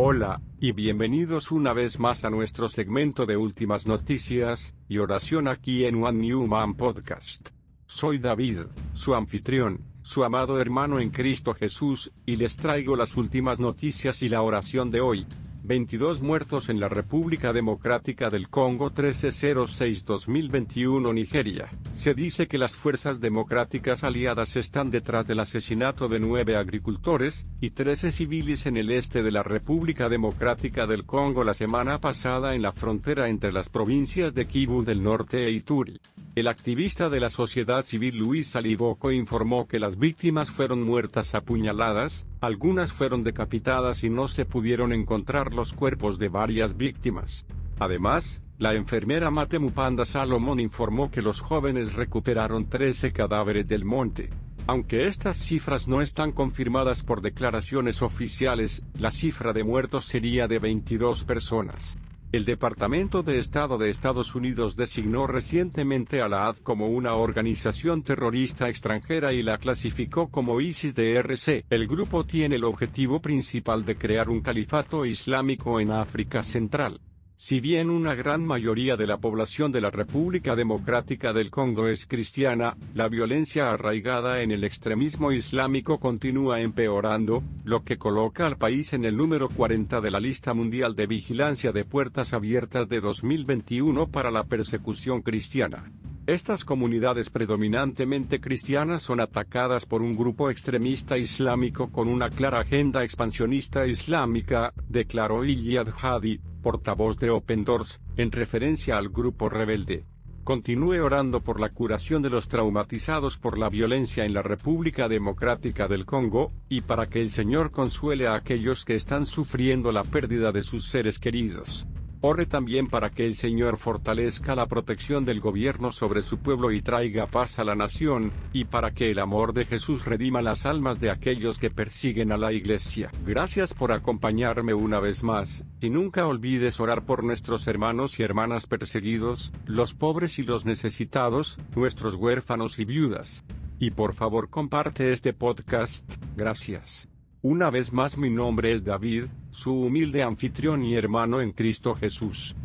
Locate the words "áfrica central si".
75.90-77.60